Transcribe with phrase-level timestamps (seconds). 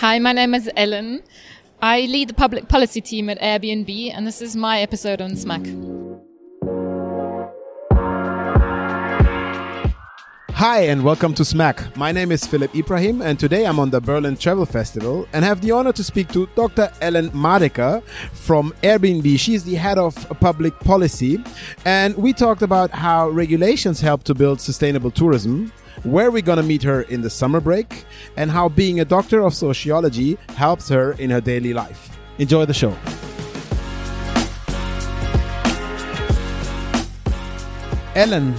[0.00, 1.22] Hi, my name is Ellen.
[1.80, 5.64] I lead the public policy team at Airbnb, and this is my episode on Smack.
[10.50, 11.96] Hi and welcome to Smack.
[11.96, 15.62] My name is Philip Ibrahim and today I'm on the Berlin Travel Festival and have
[15.62, 16.90] the honor to speak to Dr.
[17.00, 18.02] Ellen Madeker
[18.32, 19.38] from Airbnb.
[19.38, 21.42] She's the head of public policy
[21.86, 25.72] and we talked about how regulations help to build sustainable tourism,
[26.06, 28.04] where we're gonna meet her in the summer break,
[28.36, 32.16] and how being a doctor of sociology helps her in her daily life.
[32.38, 32.96] Enjoy the show.
[38.14, 38.54] Ellen,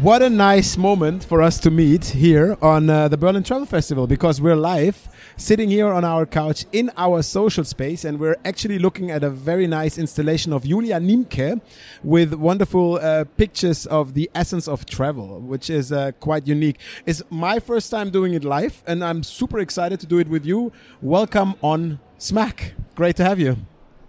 [0.00, 4.06] what a nice moment for us to meet here on uh, the Berlin Travel Festival
[4.06, 8.78] because we're live sitting here on our couch in our social space and we're actually
[8.78, 11.60] looking at a very nice installation of Julia Nimke
[12.02, 16.78] with wonderful uh, pictures of the essence of travel, which is uh, quite unique.
[17.04, 20.46] It's my first time doing it live and I'm super excited to do it with
[20.46, 20.72] you.
[21.02, 22.72] Welcome on Smack.
[22.94, 23.58] Great to have you.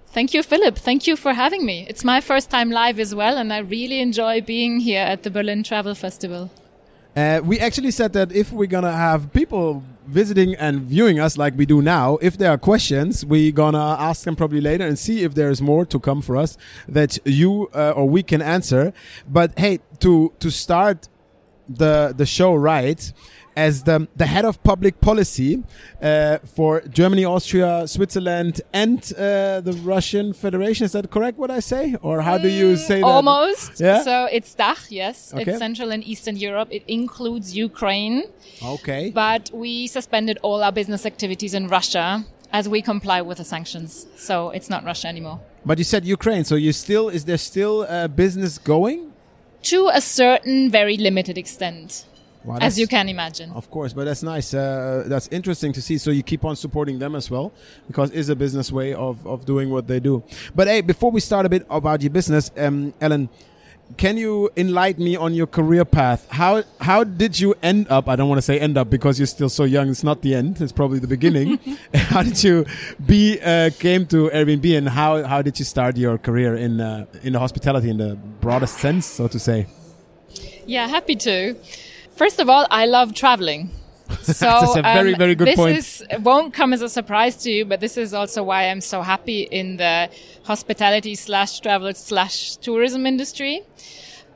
[0.07, 0.77] Thank you, Philip.
[0.77, 1.85] Thank you for having me.
[1.89, 5.29] It's my first time live as well, and I really enjoy being here at the
[5.29, 6.49] Berlin Travel Festival.
[7.15, 11.55] Uh, we actually said that if we're gonna have people visiting and viewing us like
[11.57, 15.23] we do now, if there are questions, we're gonna ask them probably later and see
[15.23, 18.93] if there's more to come for us that you uh, or we can answer.
[19.27, 21.07] But hey, to to start
[21.69, 23.11] the the show right,
[23.57, 25.63] as the, the head of public policy
[26.01, 30.85] uh, for Germany, Austria, Switzerland, and uh, the Russian Federation.
[30.85, 31.39] Is that correct?
[31.39, 33.05] What I say, or how do you say that?
[33.17, 33.79] Almost.
[33.79, 34.03] Yeah?
[34.03, 35.33] So it's DACH, yes.
[35.33, 35.43] Okay.
[35.51, 36.69] It's Central and Eastern Europe.
[36.71, 38.17] It includes Ukraine,
[38.63, 39.03] Okay.
[39.09, 44.05] but we suspended all our business activities in Russia as we comply with the sanctions.
[44.15, 45.39] So it's not Russia anymore.
[45.65, 48.99] But you said Ukraine, so you still is there still uh, business going?
[49.73, 52.05] To a certain very limited extent,
[52.47, 53.51] Wow, as you can imagine.
[53.51, 54.53] Of course, but that's nice.
[54.53, 55.97] Uh, that's interesting to see.
[55.97, 57.51] So you keep on supporting them as well,
[57.87, 60.23] because it's a business way of, of doing what they do.
[60.55, 63.27] But hey, before we start a bit about your business, um, Ellen,
[63.97, 66.25] can you enlighten me on your career path?
[66.29, 68.07] How how did you end up?
[68.07, 69.89] I don't want to say end up because you're still so young.
[69.89, 70.61] It's not the end.
[70.61, 71.59] It's probably the beginning.
[71.93, 72.65] how did you
[73.05, 77.07] be uh, came to Airbnb, and how how did you start your career in uh,
[77.23, 79.67] in the hospitality in the broadest sense, so to say?
[80.65, 81.55] Yeah, happy to.
[82.17, 83.69] First of all, I love traveling.
[84.23, 85.77] So That's a very, um, very good this point.
[85.77, 89.03] Is, won't come as a surprise to you, but this is also why I'm so
[89.03, 90.09] happy in the
[90.43, 93.61] hospitality slash travel slash tourism industry.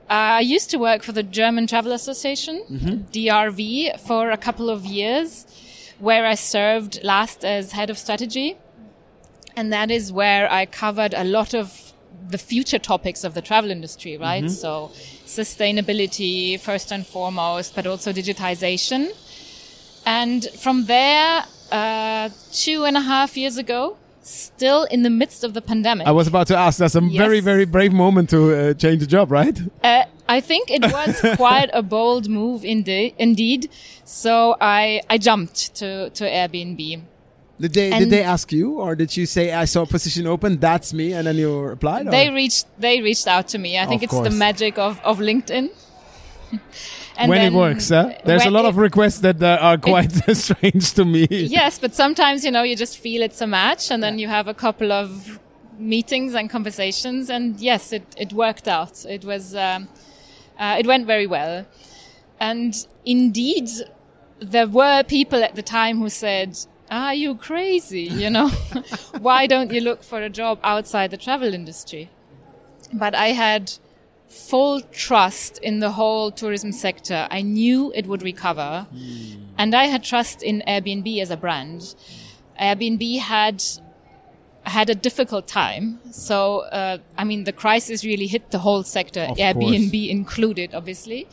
[0.10, 2.96] Uh, I used to work for the German Travel Association, Mm-hmm.
[3.16, 5.48] DRV, for a couple of years,
[6.00, 8.58] where I served last as head of strategy.
[9.56, 11.94] And that is where I covered a lot of
[12.30, 14.50] the future topics of the travel industry, right?
[14.52, 14.92] So
[15.40, 19.02] sustainability first and foremost, but also digitization.
[20.06, 25.54] And from there, uh, two and a half years ago, still in the midst of
[25.54, 26.78] the pandemic, I was about to ask.
[26.80, 27.44] That's a very, Yes.
[27.44, 29.58] very brave moment to uh, change the job, right?
[29.84, 33.70] uh, I think it was quite a bold move inde- indeed.
[34.06, 37.02] So I, I jumped to, to Airbnb.
[37.62, 40.58] Did they did they ask you, or did you say I saw a position open?
[40.58, 42.08] That's me, and then you replied.
[42.08, 43.78] or- They reached they reached out to me.
[43.78, 45.70] I think Of it's the magic of, of LinkedIn.
[47.18, 48.14] And when it works, huh?
[48.26, 50.12] There's a lot of requests that uh, are quite
[50.46, 51.28] strange to me.
[51.30, 54.48] yes, but sometimes you know you just feel it's a match, and then you have
[54.48, 55.40] a couple of
[55.78, 59.06] meetings and conversations, and yes, it it worked out.
[59.06, 59.88] It was um,
[60.58, 61.66] uh, it went very well,
[62.40, 62.74] and
[63.06, 63.70] indeed,
[64.40, 66.58] there were people at the time who said.
[66.92, 68.02] Are you crazy?
[68.02, 68.50] You know,
[69.20, 72.10] why don't you look for a job outside the travel industry?
[72.92, 73.72] But I had
[74.28, 77.28] full trust in the whole tourism sector.
[77.32, 78.88] I knew it would recover.
[79.58, 81.96] And I had trust in Airbnb as a brand.
[82.60, 83.64] Airbnb had
[84.64, 86.00] had a difficult time.
[86.12, 91.28] So, uh, I mean, the crisis really hit the whole sector, Of Airbnb included, obviously.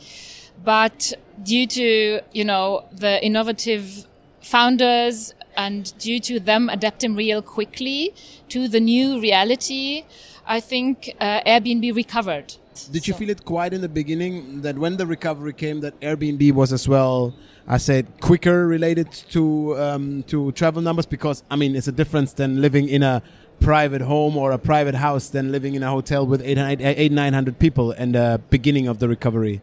[0.63, 4.05] But due to, you know, the innovative
[4.41, 8.13] founders and due to them adapting real quickly
[8.49, 10.05] to the new reality,
[10.47, 12.55] I think uh, Airbnb recovered.
[12.91, 15.99] Did you So- feel it quite in the beginning that when the recovery came, that
[15.99, 17.33] Airbnb was as well?
[17.67, 22.33] I said quicker related to um, to travel numbers because I mean it's a difference
[22.33, 23.21] than living in a
[23.59, 27.11] private home or a private house than living in a hotel with eight, eight, eight
[27.11, 29.61] nine hundred people in the beginning of the recovery.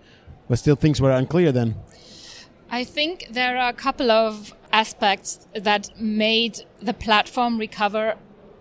[0.49, 1.75] But still, things were unclear then.
[2.71, 8.17] I think there are a couple of aspects that made the platform recover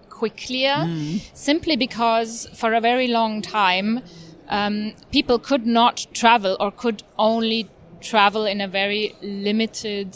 [0.10, 1.18] quicker, hmm.
[1.34, 4.02] simply because for a very long time,
[4.48, 7.70] um, people could not travel or could only
[8.02, 10.16] travel in a very limited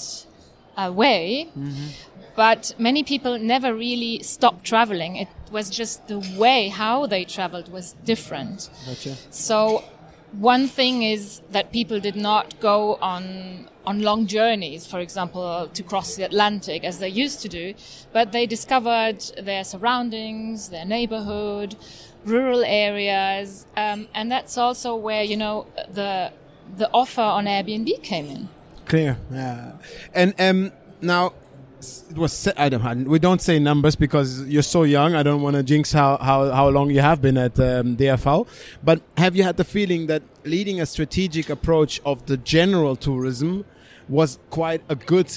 [0.78, 1.50] uh, away.
[1.58, 1.88] Mm-hmm.
[2.36, 5.18] But many people never really stopped traveling.
[5.18, 8.70] It was just the way how they traveled was different.
[8.86, 9.16] Gotcha.
[9.30, 9.84] So
[10.32, 15.82] one thing is that people did not go on on long journeys, for example, to
[15.82, 17.74] cross the Atlantic as they used to do,
[18.14, 21.76] but they discovered their surroundings, their neighborhood,
[22.24, 26.32] rural areas, um, and that's also where you know the
[26.78, 28.50] the offer on Airbnb came in.
[28.86, 29.18] Clear.
[29.32, 29.74] Yeah.
[30.14, 30.72] And um,
[31.02, 31.34] now
[31.80, 35.16] it was sa- I don't we don't say numbers because you're so young.
[35.16, 38.48] I don't want to jinx how, how, how long you have been at um, DRV.
[38.84, 43.66] But have you had the feeling that leading a strategic approach of the general tourism
[44.08, 45.32] was quite a good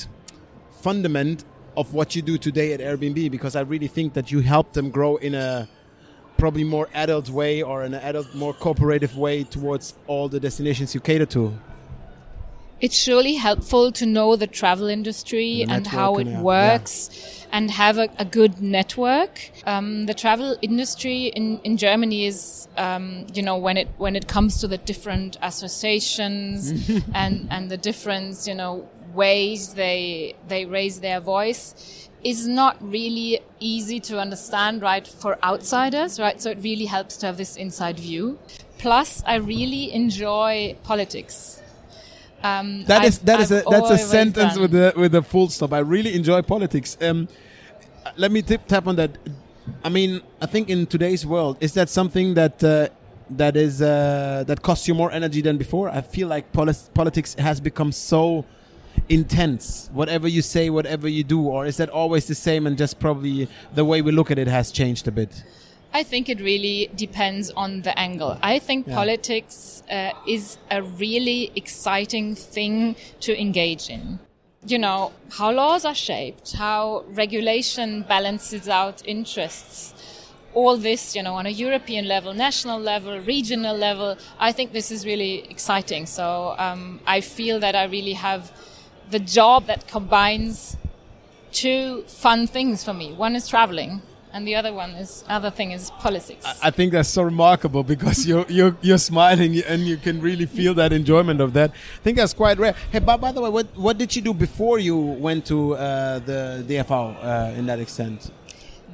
[0.81, 1.45] fundament
[1.77, 3.31] of what you do today at Airbnb?
[3.31, 5.69] Because I really think that you helped them grow in a
[6.39, 11.01] probably more adult way or an adult, more cooperative way towards all the destinations you
[11.01, 11.57] cater to.
[12.83, 17.47] It's surely helpful to know the travel industry The and how it and, yeah, works
[17.53, 19.51] and have a, a good network.
[19.65, 24.27] Um, the travel industry in, in Germany is, um, you know, when it when it
[24.27, 31.01] comes to the different associations and and the different, you know, ways they they raise
[31.01, 36.41] their voice is not really easy to understand, right, for outsiders, right?
[36.41, 38.39] So it really helps to have this inside view.
[38.79, 41.62] Plus, I really enjoy politics.
[42.43, 44.63] Um, That is I've- that is a that's a sentence done.
[44.63, 45.73] with a with a full stop.
[45.73, 46.97] I really enjoy politics.
[47.01, 47.29] Um,
[48.17, 49.13] let me tip tap on that.
[49.85, 52.89] I mean, I think in today's world, is that something that uh,
[53.31, 55.89] that is uh, that costs you more energy than before?
[55.89, 58.45] I feel like polis- politics has become so
[59.09, 59.89] intense.
[59.93, 62.67] Whatever you say, whatever you do, or is that always the same?
[62.67, 65.43] And just probably the way we look at it has changed a bit.
[65.95, 68.39] I think it really depends on the angle.
[68.43, 68.95] I think Yeah.
[68.95, 74.19] politics uh, is a really exciting thing to engage in.
[74.67, 79.93] You know, how laws are shaped, how regulation balances out interests.
[80.55, 84.91] All this, you know, on a European level, national level, regional level, I think this
[84.91, 86.07] is really exciting.
[86.07, 88.53] So um, I feel that I really have
[89.11, 90.77] the job that combines
[91.53, 93.13] two fun things for me.
[93.13, 94.03] One is traveling,
[94.33, 96.45] and the other one is other thing is politics.
[96.63, 100.75] I think that's so remarkable because you're you're you're smiling and you can really feel
[100.75, 101.71] that enjoyment of that.
[101.71, 102.75] I think that's quite rare.
[102.91, 106.19] Hey, by, by the way, what what did you do before you went to uh,
[106.21, 108.31] the DRV uh, in that extent?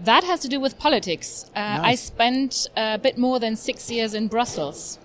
[0.05, 1.50] that has to do with politics.
[1.56, 4.99] Uh, I spent a bit more than six years in Brussels,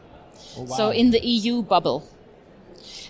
[0.56, 2.08] Oh, so in the EU bubble.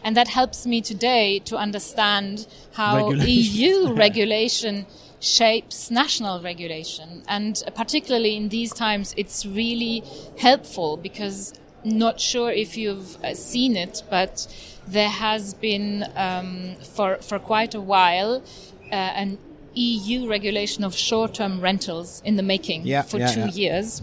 [0.03, 3.55] And that helps me today to understand how Regulation.
[3.55, 4.85] EU regulation
[5.23, 7.23] shapes national regulation.
[7.27, 10.03] And particularly in these times, it's really
[10.37, 11.53] helpful because
[11.85, 14.47] not sure if you've uh, seen it, but
[14.85, 18.43] there has been um, for, for quite a while
[18.91, 19.37] uh, an
[19.75, 23.47] EU regulation of short-term rentals in the making Yeah, for yeah, two yeah.
[23.47, 24.01] years.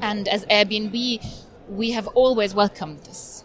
[0.00, 1.24] And as Airbnb,
[1.68, 3.44] we have always welcomed this.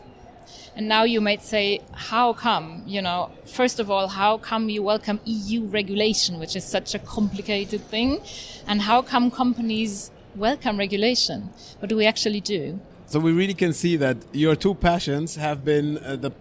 [0.76, 2.84] And now you might say, how come?
[2.86, 7.00] You know, first of all, how come you welcome EU regulation, which is such a
[7.00, 8.22] complicated thing?
[8.68, 11.50] And how come companies welcome regulation?
[11.80, 12.80] What do we actually do?
[13.06, 16.32] So we really can see that your two passions have been uh, the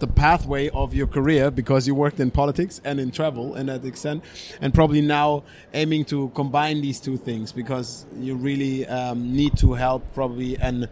[0.00, 3.84] the pathway of your career because you worked in politics and in travel in that
[3.84, 4.24] extent,
[4.62, 9.74] and probably now aiming to combine these two things because you really um, need to
[9.74, 10.88] help probably an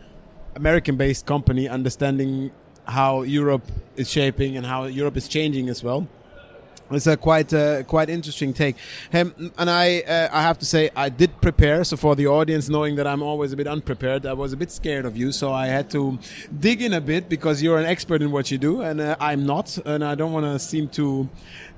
[0.57, 2.51] American-based company understanding
[2.89, 3.63] how Europe
[3.97, 6.09] is shaping and how Europe is changing as well.
[6.91, 8.77] It's a quite uh, quite interesting take,
[9.13, 11.85] um, and I uh, I have to say I did prepare.
[11.85, 14.71] So for the audience, knowing that I'm always a bit unprepared, I was a bit
[14.71, 15.31] scared of you.
[15.33, 16.19] So I had to
[16.61, 19.45] dig in a bit because you're an expert in what you do, and uh, I'm
[19.45, 21.29] not, and I don't want to seem too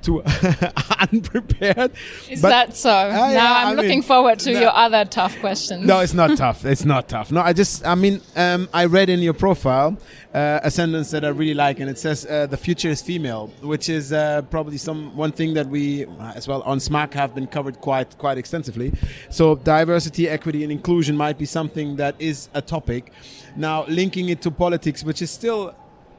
[0.02, 0.22] too
[1.12, 1.92] unprepared.
[2.28, 2.88] Is But- that so?
[2.90, 5.84] yeah, now I'm I looking mean, forward to no- your other tough questions.
[5.86, 6.64] No, it's not tough.
[6.64, 7.30] It's not tough.
[7.30, 9.98] No, I just, I mean, um, I read in your profile
[10.34, 13.48] uh, a sentence that I really like, and it says uh, the future is female,
[13.62, 17.34] which is uh, probably some one thing that we, uh, as well on SMAC, have
[17.34, 18.92] been covered quite quite extensively.
[19.30, 23.12] So diversity, equity, and inclusion might be something that is a topic.
[23.56, 25.74] Now linking it to politics, which is still.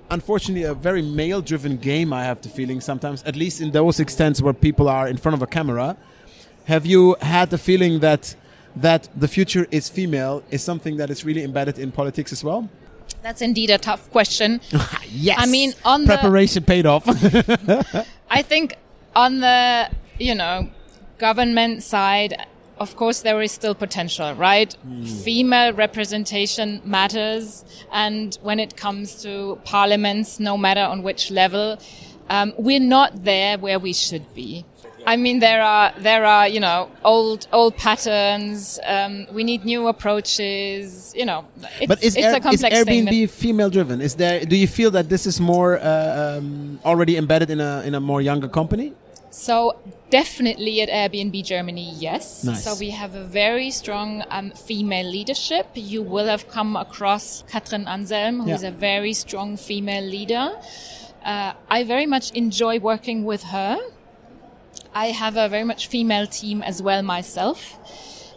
[0.09, 2.11] Unfortunately, a very male-driven game.
[2.11, 5.35] I have the feeling sometimes, at least in those extents where people are in front
[5.35, 5.95] of a camera.
[6.65, 8.35] Have you had the feeling that
[8.75, 12.69] that the future is female is something that is really embedded in politics as well?
[13.21, 14.59] That's indeed a tough question.
[15.09, 15.37] yes.
[15.39, 17.05] I mean, on the- preparation paid off.
[18.39, 18.75] I think
[19.13, 20.69] on the, you know,
[21.17, 22.33] government side,
[22.79, 24.75] of course, there is still potential, right?
[25.23, 27.63] Female representation matters.
[27.91, 31.77] And when it comes to parliaments, no matter on which level,
[32.29, 34.63] Um, we're not there where we should be.
[35.05, 38.79] I mean, there are there are you know old old patterns.
[38.85, 41.13] Um, we need new approaches.
[41.15, 41.45] You know,
[41.79, 42.85] it's, but is, it's Air, a complex is.
[42.85, 44.01] Airbnb female driven?
[44.01, 44.45] Is there?
[44.45, 47.99] Do you feel that this is more uh, um, already embedded in a in a
[47.99, 48.93] more younger company?
[49.33, 49.79] So
[50.09, 52.43] definitely at Airbnb Germany, yes.
[52.43, 52.65] Nice.
[52.65, 55.67] So we have a very strong um, female leadership.
[55.73, 58.69] You will have come across Katrin Anselm, who is Yeah.
[58.69, 60.51] a very strong female leader.
[61.23, 63.77] Uh, I very much enjoy working with her.
[64.93, 67.77] I have a very much female team as well myself.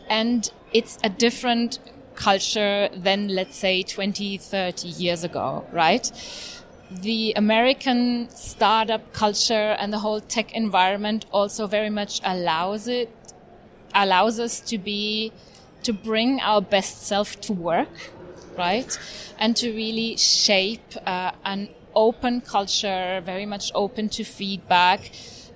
[0.09, 1.79] And it's a different
[2.15, 6.11] culture than, let's say, 20, 30 years ago, right?
[6.91, 13.11] The American startup culture and the whole tech environment also very much allows it,
[13.95, 15.33] allows us to be,
[15.83, 18.13] to bring our best self to work,
[18.57, 18.99] right?
[19.39, 25.11] And to really shape uh, an open culture, very much open to feedback.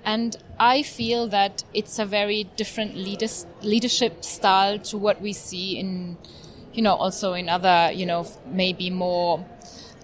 [0.05, 5.77] And I feel that it's a very different leaders, leadership style to what we see
[5.77, 6.17] in,
[6.73, 9.45] you know, also in other, you know, maybe more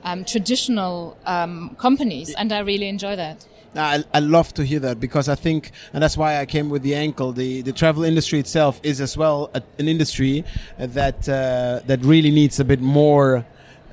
[0.04, 2.34] um, traditional um, companies.
[2.36, 3.46] And I really enjoy that.
[3.75, 6.82] I, I love to hear that because I think, and that's why I came with
[6.82, 7.34] the ankle.
[7.34, 10.46] The the travel industry itself is as well a, an industry
[10.78, 13.46] that uh, that really needs a bit more.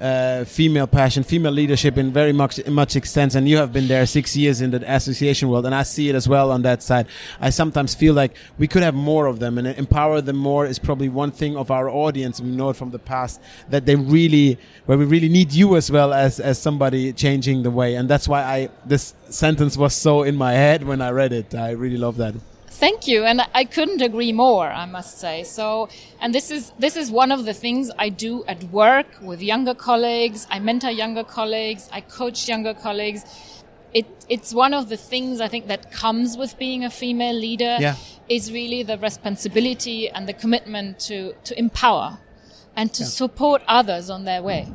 [0.03, 4.05] Uh, female passion, female leadership in very much much extent, and you have been there
[4.05, 7.07] six years in the association world, and I see it as well on that side.
[7.41, 10.81] I sometimes feel like we could have more of them, and empower them more is
[10.81, 12.41] probably one thing of our audience.
[12.41, 13.41] We know it from the past
[13.71, 17.71] that they really, where we really need you as well as as somebody changing the
[17.71, 21.33] way, and that's why I this sentence was so in my head when I read
[21.33, 21.55] it.
[21.55, 22.35] I really love that.
[22.83, 24.67] Thank you, and I couldn't agree more.
[24.69, 25.89] I must say so.
[26.21, 29.73] And this is this is one of the things I do at work with younger
[29.73, 30.49] colleagues.
[30.51, 31.89] I mentor younger colleagues.
[31.93, 33.23] I coach younger colleagues.
[33.95, 37.77] It, it's one of the things I think that comes with being a female leader
[37.79, 37.95] Yeah.
[38.29, 42.19] is really the responsibility and the commitment to, to empower
[42.77, 44.67] and to support others on their way.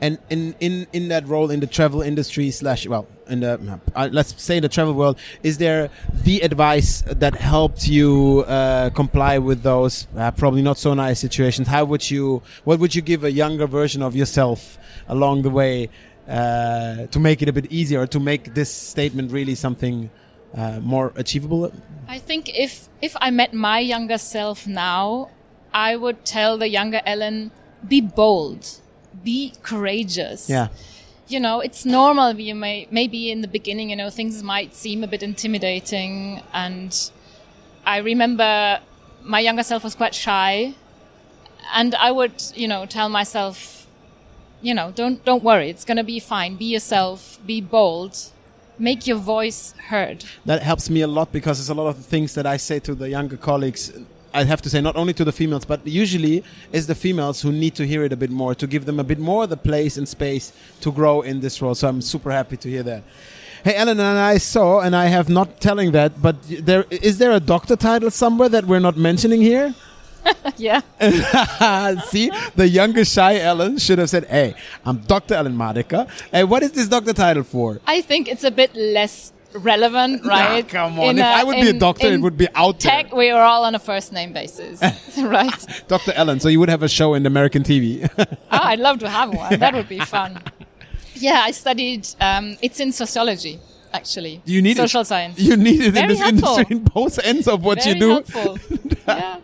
[0.00, 4.08] And in, in, in that role in the travel industry slash well in the uh,
[4.12, 9.62] let's say the travel world, is there the advice that helped you uh, comply with
[9.62, 11.68] those uh, probably not so nice situations?
[11.68, 14.78] How would you what would you give a younger version of yourself
[15.08, 15.88] along the way
[16.28, 20.10] uh, to make it a bit easier to make this statement really something
[20.54, 21.72] uh, more achievable?
[22.08, 25.30] I think if if I met my younger self now,
[25.74, 27.50] I would tell the younger Ellen,
[27.86, 28.66] be bold,
[29.24, 30.48] be courageous.
[30.48, 30.68] Yeah.
[31.28, 32.38] You know, it's normal.
[32.38, 37.10] You may maybe in the beginning, you know, things might seem a bit intimidating, and
[37.86, 38.80] I remember
[39.22, 40.74] my younger self was quite shy,
[41.72, 43.86] and I would, you know, tell myself,
[44.60, 46.56] you know, don't don't worry, it's gonna be fine.
[46.56, 48.14] Be yourself, be bold,
[48.78, 50.24] make your voice heard.
[50.44, 52.78] that helps me a lot because there's a lot of the things that I say
[52.80, 53.92] to the younger colleagues.
[54.34, 57.52] I have to say not only to the females, but usually it's the females who
[57.52, 59.96] need to hear it a bit more to give them a bit more the place
[59.96, 61.74] and space to grow in this role.
[61.74, 63.02] So I'm super happy to hear that.
[63.64, 67.30] Hey, Ellen, and I saw, and I have not telling that, but there is there
[67.30, 69.74] a doctor title somewhere that we're not mentioning here?
[70.56, 70.80] yeah.
[72.06, 75.34] See, the younger shy Ellen should have said, "Hey, I'm Dr.
[75.34, 76.08] Ellen Madeker.
[76.32, 80.64] Hey, what is this doctor title for?" I think it's a bit less relevant, right?
[80.64, 81.10] Nah, come on.
[81.10, 83.02] In if a- I would be a doctor, it would be out there.
[83.04, 84.80] Tech, we are all on a first name basis,
[85.18, 85.84] right?
[85.88, 86.12] Dr.
[86.12, 88.08] Ellen, so you would have a show in American TV.
[88.18, 89.58] Oh, I'd love to have one.
[89.58, 90.40] That would be fun.
[91.14, 92.08] Yeah, I studied.
[92.20, 93.60] Um, it's in sociology,
[93.92, 94.42] actually.
[94.44, 95.06] you need social it.
[95.06, 95.38] science.
[95.38, 96.48] You need it in this helpful.
[96.58, 98.08] industry in both ends of what Very you do.
[98.10, 98.58] helpful.
[99.06, 99.38] yeah.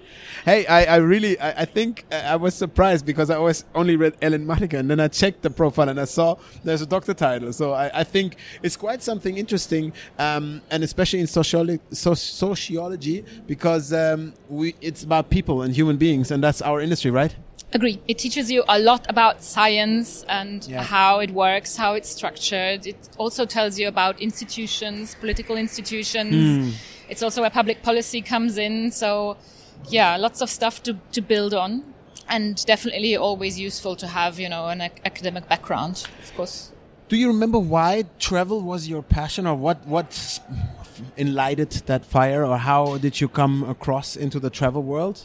[0.49, 4.17] Hey, I, I really, I, I think I was surprised because I always only read
[4.23, 7.53] Ellen Madeker and then I checked the profile and I saw there's a doctor title.
[7.53, 13.27] So I, I think it's quite something interesting, um, and especially in sociology, so, sociology
[13.47, 17.37] because um, we, it's about people and human beings, and that's our industry, right?
[17.75, 18.01] Agree.
[18.09, 20.83] It teaches you a lot about science and Yeah.
[20.83, 22.87] how it works, how it's structured.
[22.87, 26.35] It also tells you about institutions, political institutions.
[26.35, 27.11] Hmm.
[27.11, 28.91] It's also where public policy comes in.
[28.93, 29.37] So,
[29.89, 31.95] yeah, lots of stuff to, to build on.
[32.31, 36.73] And definitely always useful to have, you know, an ac- academic background, of course.
[37.09, 40.39] Do you remember why travel was your passion, or what what
[41.17, 45.23] enlightened that fire, or how did you come across into the travel world?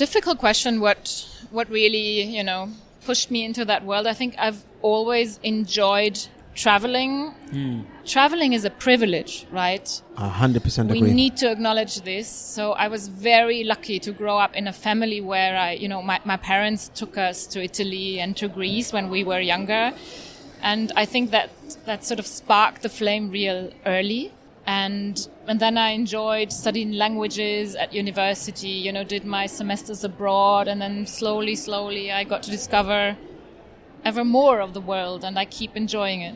[0.00, 2.70] difficult question what what really you know
[3.04, 6.18] pushed me into that world i think i've always enjoyed
[6.62, 7.14] traveling
[8.04, 12.86] traveling is a privilege right A hundred percent we need to acknowledge this so i
[12.94, 16.38] was very lucky to grow up in a family where i you know my, my
[16.52, 19.84] parents took us to italy and to greece when we were younger
[20.70, 21.48] and i think that
[21.84, 24.32] that sort of sparked the flame real early.
[24.66, 30.68] And, and then I enjoyed studying languages at university, you know, did my semesters abroad.
[30.68, 33.16] And then slowly, slowly, I got to discover
[34.04, 36.34] ever more of the world and I keep enjoying it.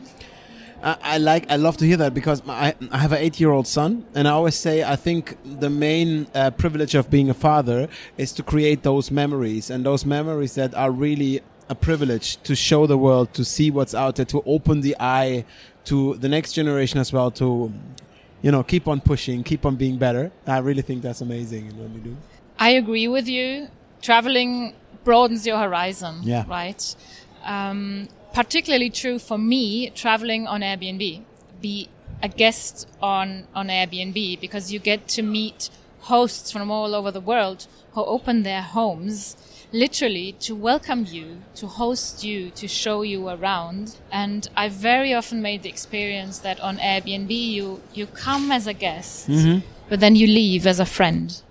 [0.83, 3.51] I, I like I love to hear that because I, I have an eight year
[3.51, 7.33] old son and I always say I think the main uh, privilege of being a
[7.33, 12.55] father is to create those memories and those memories that are really a privilege to
[12.55, 15.45] show the world to see what's out there to open the eye
[15.85, 17.73] to the next generation as well to
[18.41, 21.77] you know keep on pushing keep on being better I really think that's amazing in
[21.77, 22.17] what you do
[22.59, 23.69] I agree with you
[24.01, 26.43] traveling broadens your horizon Yeah.
[26.47, 26.95] right
[27.45, 31.21] um, particularly true for me traveling on Airbnb.
[31.61, 31.89] Be
[32.21, 35.69] a guest on, on Airbnb because you get to meet
[36.01, 39.37] hosts from all over the world who open their homes
[39.71, 43.97] literally to welcome you, to host you, to show you around.
[44.11, 48.73] And I very often made the experience that on Airbnb you, you come as a
[48.73, 49.27] guest,
[49.89, 51.41] but then you leave as a friend.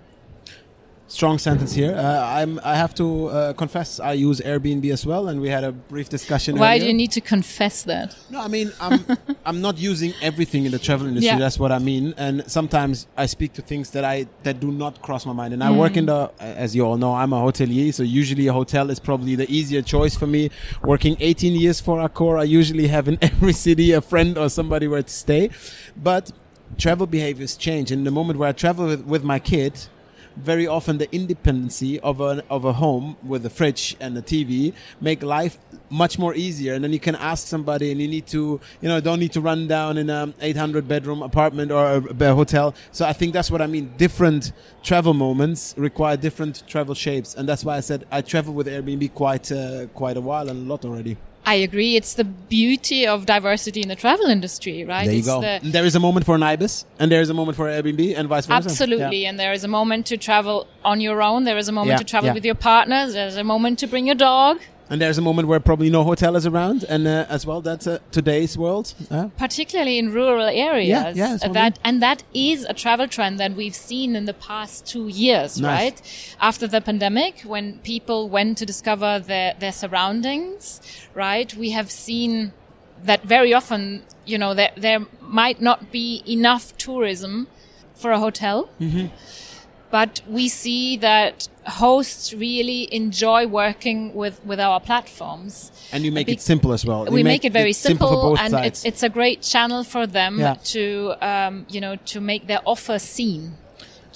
[1.15, 5.23] Strong sentence here uh, I'm I have to uh, confess I use Airbnb as well
[5.29, 6.79] and we had a brief discussion Why earlier.
[6.81, 8.15] do you need to confess that?
[8.29, 8.99] No, I mean, I'm
[9.45, 11.27] I'm not using everything in the travel industry.
[11.27, 11.39] Yeah.
[11.39, 12.13] That's what I mean.
[12.17, 15.53] And sometimes I speak to things that I that do not cross my mind.
[15.53, 17.93] And I work in the, as you all know, I'm a hotelier.
[17.93, 20.49] So usually a hotel is probably the easier choice for me.
[20.83, 24.87] Working 18 years for Accor, I usually have in every city a friend or somebody
[24.87, 25.49] where to stay.
[25.95, 26.31] But
[26.77, 27.91] travel behaviors change.
[27.91, 29.73] In the moment where I travel with, with my kid,
[30.37, 34.73] very often the independency of a of a home with a fridge and a TV
[35.01, 35.57] make life
[35.89, 36.73] much more easier.
[36.73, 39.41] And then you can ask somebody, and you need to, you know, don't need to
[39.41, 42.75] run down in a 800 bedroom apartment or a, a hotel.
[42.91, 43.93] So I think that's what I mean.
[43.97, 44.51] Different
[44.83, 49.13] travel moments require different travel shapes, and that's why I said I travel with Airbnb
[49.13, 51.17] quite uh, quite a while and a lot already.
[51.47, 51.95] I agree.
[51.95, 55.05] It's the beauty of diversity in the travel industry, right?
[55.05, 55.41] There you it's go.
[55.41, 58.17] the- there is a moment for an ibis, and there is a moment for Airbnb,
[58.17, 58.69] and vice versa.
[58.69, 59.23] Absolutely.
[59.23, 59.29] Yeah.
[59.29, 61.43] And there is a moment to travel on your own.
[61.43, 62.33] There is a moment Yeah, to travel yeah.
[62.33, 63.13] with your partners.
[63.13, 64.59] There's a moment to bring your dog.
[64.89, 67.87] And there's a moment where probably no hotel is around, and uh, as well, that's
[67.87, 68.93] uh, today's world.
[69.09, 71.17] Uh, particularly in rural areas.
[71.17, 74.33] yeah, what I that and that is a travel trend that we've seen in the
[74.33, 75.79] past two years, Nice.
[75.81, 76.35] right?
[76.39, 80.81] After the pandemic, when people went to discover their their surroundings,
[81.15, 81.53] right?
[81.55, 82.53] We have seen
[83.03, 87.47] that very often, you know, that there might not be enough tourism
[87.95, 88.69] for a hotel.
[88.79, 89.07] Mm-hmm.
[89.99, 96.27] But we see that hosts really enjoy working with, with our platforms and you make
[96.27, 97.05] Be- it simple as well.
[97.05, 98.67] we You make, it very simple, for both and sides.
[98.67, 100.55] it's, it's a great channel for them Yeah.
[100.75, 100.83] to
[101.31, 103.41] um, you know to make their offer seen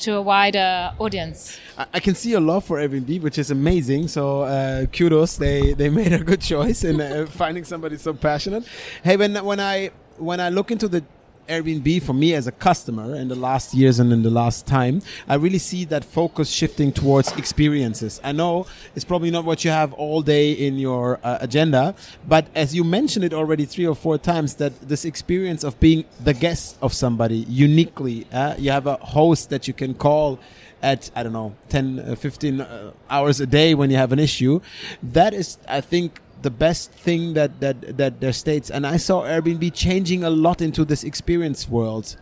[0.03, 1.39] to a wider audience
[1.77, 4.03] I, I can see your love for Airbnb, which is amazing.
[4.09, 8.63] So uh, kudos, they they made a good choice in uh, finding somebody so passionate.
[9.07, 9.91] Hey, when when I
[10.29, 11.01] when I look into the
[11.49, 15.01] Airbnb for me as a customer in the last years and in the last time,
[15.27, 18.21] I really see that focus shifting towards experiences.
[18.23, 21.95] I know it's probably not what you have all day in your uh, agenda,
[22.27, 26.05] but as you mentioned it already three or four times, that this experience of being
[26.23, 30.39] the guest of somebody uniquely, uh, you have a host that you can call
[30.81, 34.19] at I don't know 10 uh, 15 uh, hours a day when you have an
[34.19, 34.61] issue
[35.03, 39.23] that is I think the best thing that that that there states and I saw
[39.23, 42.15] Airbnb changing a lot into this experience world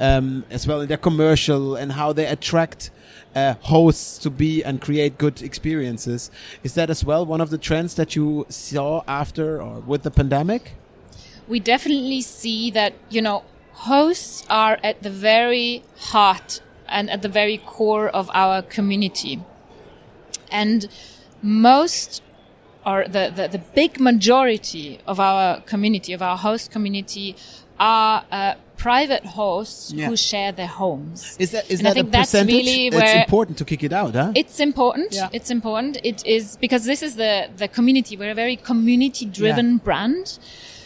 [0.00, 2.90] um, as well in their commercial and how they attract
[3.34, 6.30] uh, hosts to be and create good experiences.
[6.62, 10.10] Is that as well one of the trends that you saw after or with the
[10.10, 10.72] pandemic?
[11.46, 17.28] We definitely see that you know hosts are at the very heart and at the
[17.28, 19.42] very core of our community.
[20.50, 20.88] And
[21.42, 22.22] most
[22.88, 27.28] or the, the, the big majority of our community of our host community
[27.78, 28.54] are uh,
[28.88, 30.06] private hosts Yeah.
[30.08, 32.86] who share their homes is that is And I that a think that's percentage really
[32.86, 35.10] it's important to kick it out huh it's important.
[35.20, 35.28] Yeah.
[35.38, 35.92] It's important.
[36.10, 38.12] It is because this is the the community.
[38.20, 40.26] We're a very community driven brand.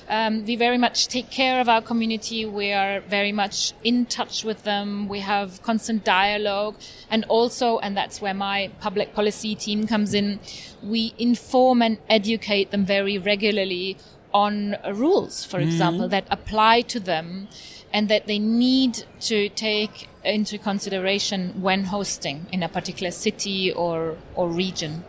[0.09, 2.45] Um, we very much take care of our community.
[2.45, 5.09] We are very much in touch with them.
[5.09, 6.77] We have constant dialogue,
[7.11, 10.41] and also, and that's where my public policy team comes in.
[10.83, 13.97] We inform and educate them very regularly
[14.35, 17.49] on rules, for example, that apply to them
[17.93, 24.17] and that they need to take into consideration when hosting in a particular city or,
[24.35, 25.05] or region.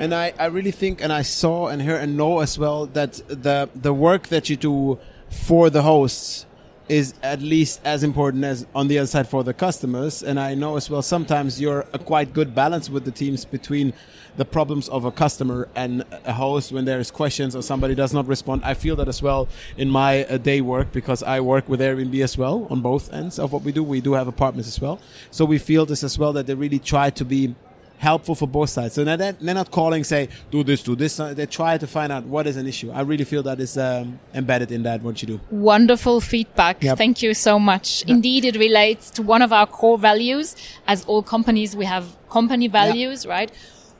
[0.00, 3.20] And I, I really think, and I saw and hear and know as well that
[3.28, 6.46] the the work that you do for the hosts
[6.88, 10.22] is at least as important as on the other side for the customers.
[10.22, 13.92] And I know as well sometimes you're a quite good balance with the teams between
[14.38, 18.26] the problems of a customer and a host when there's questions or somebody does not
[18.26, 18.62] respond.
[18.64, 22.24] I feel that as well in my uh, day work because I work with Airbnb
[22.24, 23.82] as well on both ends of what we do.
[23.84, 24.98] We do have apartments as well.
[25.30, 27.54] So we feel this as well that they really try to be
[28.00, 28.94] helpful for both sides.
[28.94, 31.18] So they're, they're not calling, say, do this, do this.
[31.18, 32.90] They try to find out what is an issue.
[32.90, 35.40] I really feel that is um, embedded in that, what you do.
[35.50, 36.82] Wonderful feedback.
[36.82, 36.96] Yep.
[36.96, 38.00] Thank you so much.
[38.00, 38.08] Yep.
[38.08, 40.56] Indeed, it relates to one of our core values.
[40.86, 43.52] As all companies, we have company values, right?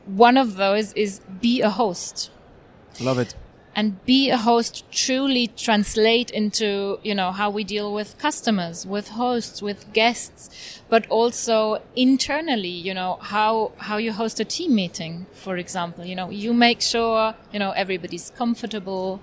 [0.07, 2.31] One of those is be a host.
[3.01, 3.35] Love it
[3.75, 9.09] and be a host truly translate into you know how we deal with customers with
[9.11, 10.51] hosts with guests
[10.89, 16.05] but also internally you know how how you host a team meeting for example.
[16.05, 19.21] You know you make sure you know everybody's comfortable.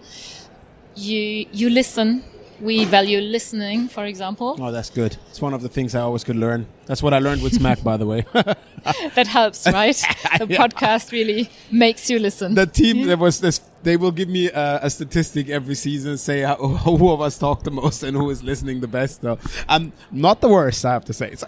[0.96, 2.24] You you listen
[2.60, 4.58] we value listening, for example.
[4.60, 5.18] Oh, that's good.
[5.30, 6.68] It's one of the things I always could learn.
[6.86, 8.26] That's what I learned with Smack, by the way.
[8.34, 9.96] that helps, right?
[10.38, 10.68] The yeah.
[10.68, 12.54] podcast really makes you listen.
[12.54, 16.42] The team, there was this, they will give me a, a statistic every season, say
[16.42, 19.22] how, who of us talk the most and who is listening the best.
[19.22, 21.36] So I'm not the worst, I have to say.
[21.36, 21.48] So.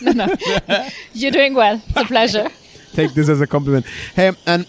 [0.00, 0.88] no, no.
[1.12, 1.80] You're doing well.
[1.88, 2.48] It's a pleasure.
[2.92, 3.86] Take this as a compliment.
[4.14, 4.66] Hey, and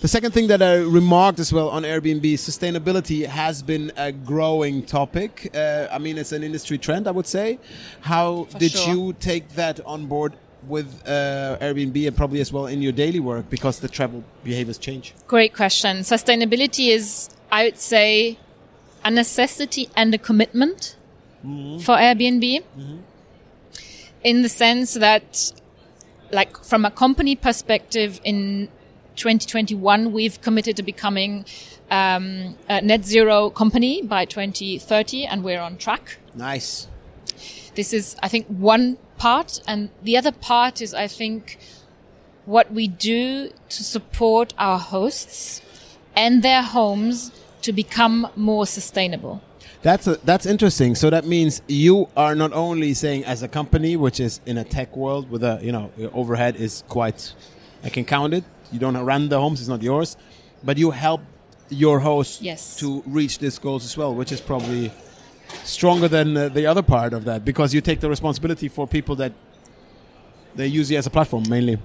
[0.00, 4.82] the second thing that I remarked as well on Airbnb, sustainability has been a growing
[4.84, 5.50] topic.
[5.54, 7.58] Uh, I mean, it's an industry trend, I would say.
[8.00, 8.94] How For did sure.
[8.94, 10.32] you take that on board
[10.66, 14.78] with uh, Airbnb and probably as well in your daily work because the travel behaviors
[14.78, 15.14] change?
[15.26, 15.98] Great question.
[15.98, 18.38] Sustainability is, I would say,
[19.04, 20.96] a necessity and a commitment
[21.42, 21.78] Mm-hmm.
[21.78, 22.62] for Airbnb
[24.22, 25.52] in the sense that,
[26.30, 28.68] like, from a company perspective, in
[29.16, 31.44] 2021, we've committed to becoming
[31.90, 36.18] um, a net zero company by 2030, and we're on track.
[36.34, 36.86] Nice.
[37.74, 39.60] This is, I think, one part.
[39.66, 41.58] And the other part is, I think,
[42.46, 45.62] what we do to support our hosts
[46.16, 49.40] and their homes to become more sustainable.
[49.82, 50.94] That's a, that's interesting.
[50.94, 54.64] So that means you are not only saying as a company, which is in a
[54.64, 57.32] tech world with a you know overhead is quite,
[57.82, 58.44] I can count it.
[58.72, 60.16] You don't run the homes; it's not yours,
[60.62, 61.20] but you help
[61.68, 62.76] your host Yes.
[62.76, 64.90] to reach these goals as well, which is probably
[65.64, 69.16] stronger than uh, the other part of that because you take the responsibility for people
[69.16, 69.32] that
[70.54, 71.78] they use you as a platform mainly.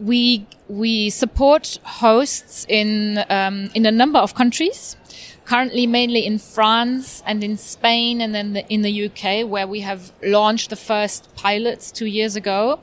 [0.00, 4.96] we we support hosts in um, in a number of countries.
[5.44, 9.80] Currently, mainly in France and in Spain, and then the, in the UK, where we
[9.80, 12.78] have launched the first pilots two years ago.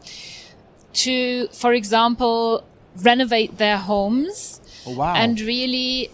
[1.06, 2.64] To, for example,
[3.10, 5.14] renovate their homes Oh wow!
[5.16, 6.10] and really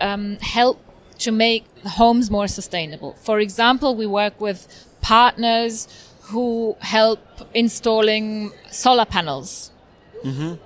[0.00, 0.78] um, help
[1.18, 3.12] to make homes more sustainable.
[3.22, 4.66] For example, we work with
[5.00, 5.86] partners
[6.30, 7.20] who help
[7.54, 9.70] installing solar panels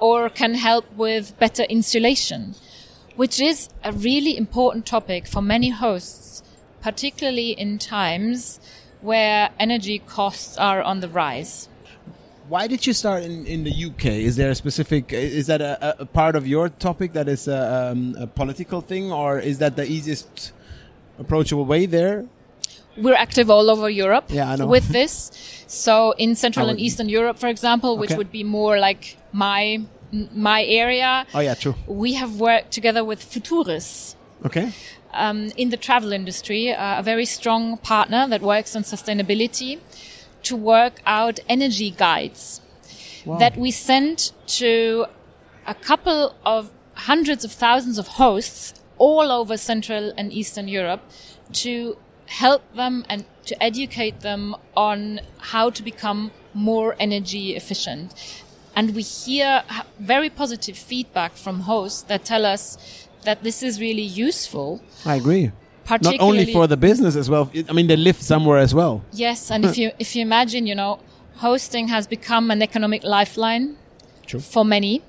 [0.00, 2.54] or can help with better insulation,
[3.16, 6.42] which is a really important topic for many hosts,
[6.80, 8.60] particularly in times
[9.02, 11.68] where energy costs are on the rise.
[12.48, 14.06] Why did you start in, in the UK?
[14.06, 15.12] Is there a specific?
[15.12, 19.12] Is that a, a part of your topic that is a, um, a political thing,
[19.12, 20.52] or is that the easiest
[21.18, 22.26] approachable way there?
[22.96, 24.66] We're active all over Europe Yeah, I know.
[24.66, 25.30] with this.
[25.66, 28.18] So in Central and Eastern Europe, for example, which Okay.
[28.18, 29.80] would be more like my
[30.34, 31.74] my area, Oh yeah, true.
[31.86, 34.70] we have worked together with Futouris Okay.
[35.14, 39.78] um, in the travel industry, uh, a very strong partner that works on sustainability
[40.44, 42.60] to work out energy guides
[43.24, 43.38] Wow.
[43.38, 45.06] that we send to
[45.66, 51.02] a couple of hundreds of thousands of hosts all over Central and Eastern Europe
[51.52, 58.14] to help them and to educate them on how to become more energy efficient.
[58.74, 59.62] And we hear
[60.00, 64.80] very positive feedback from hosts that tell us that this is really useful.
[65.04, 65.52] I agree.
[65.90, 67.50] Not only for the business as well.
[67.68, 69.02] I mean, they live somewhere as well.
[69.12, 71.00] Yes, and if you if you imagine, you know,
[71.36, 73.76] hosting has become an economic lifeline
[74.26, 74.40] True.
[74.40, 75.02] for many.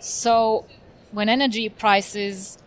[0.00, 0.64] So
[1.12, 2.58] when energy prices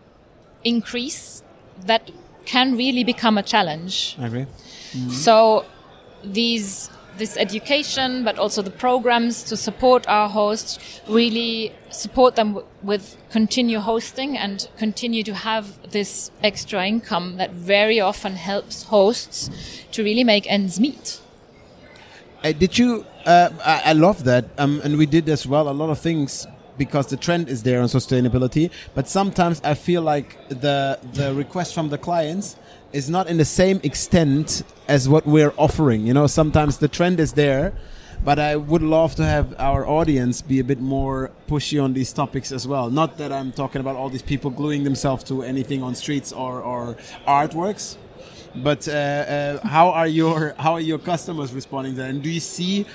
[0.62, 1.42] increase,
[1.86, 2.10] that
[2.44, 4.16] can really become a challenge.
[4.18, 4.46] I agree.
[4.92, 5.10] Mm-hmm.
[5.10, 5.64] So
[6.22, 13.16] these this education, but also the programs to support our hosts, really support them with
[13.30, 19.50] continue hosting and continue to have this extra income that very often helps hosts
[19.92, 21.20] to really make ends meet.
[22.42, 23.06] Uh, did you?
[23.24, 26.46] Uh, I, I love that, um, and we did as well a lot of things
[26.76, 28.70] because the trend is there on sustainability.
[28.94, 32.56] But sometimes I feel like the the request from the clients
[32.92, 36.06] is not in the same extent as what we're offering.
[36.06, 37.72] You know, sometimes the trend is there,
[38.24, 42.12] but I would love to have our audience be a bit more pushy on these
[42.12, 42.90] topics as well.
[42.90, 46.62] Not that I'm talking about all these people gluing themselves to anything on streets or,
[46.62, 47.96] or artworks,
[48.54, 52.10] but uh, uh, how are your how are your customers responding that?
[52.10, 52.86] And do you see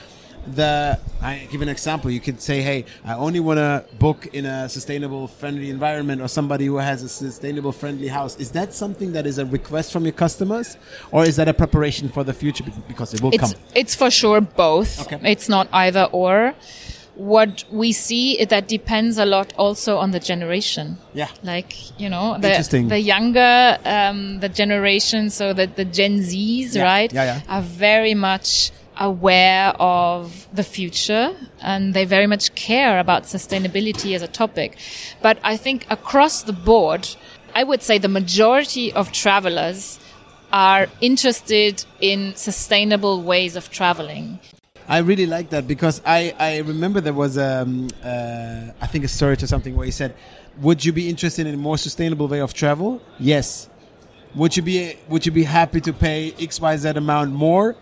[0.47, 2.10] the I give an example.
[2.12, 6.28] You could say, "Hey, I only want to book in a sustainable, friendly environment, or
[6.28, 10.04] somebody who has a sustainable, friendly house." Is that something that is a request from
[10.06, 10.78] your customers,
[11.12, 13.52] or is that a preparation for the future because it will it's, come?
[13.75, 15.02] It's for sure both.
[15.02, 15.19] Okay.
[15.32, 16.54] It's not either or.
[17.15, 20.97] What we see that depends a lot also on the generation.
[21.13, 21.28] Yeah.
[21.43, 26.84] Like you know, the the younger um, the generation, so that the Gen Zs, Yeah.
[26.84, 27.41] right, Yeah, yeah.
[27.49, 34.21] are very much aware of the future and they very much care about sustainability as
[34.21, 34.77] a topic.
[35.21, 37.07] But I think across the board,
[37.55, 39.99] I would say the majority of travelers
[40.51, 44.39] are interested in sustainable ways of traveling.
[44.88, 49.07] I really like that because I, I remember there was um, uh, I think a
[49.07, 50.15] search or something where he said,
[50.62, 53.69] "Would you be interested in a more sustainable way of travel?" Yes.
[54.33, 57.75] Would you be Would you be happy to pay X Y Z amount more?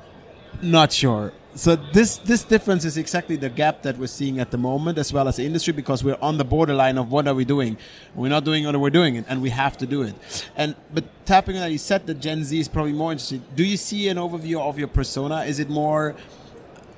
[0.62, 1.34] Not sure.
[1.58, 5.12] So this this difference is exactly the gap that we're seeing at the moment, as
[5.12, 7.78] well as the industry, because we're on the borderline of what are we doing?
[8.14, 10.14] We're not doing what we're doing it, and we have to do it.
[10.56, 13.42] And but tapping on that, you said that Gen Z is probably more interested.
[13.56, 15.46] Do you see an overview of your persona?
[15.46, 16.16] Is it more